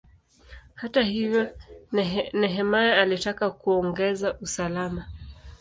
[0.75, 1.57] Hata hivyo,
[2.33, 5.05] Nehemia alitaka kuongeza usalama.